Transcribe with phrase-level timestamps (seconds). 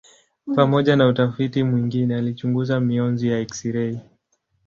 [0.55, 3.99] Pamoja na utafiti mwingine alichunguza mionzi ya eksirei.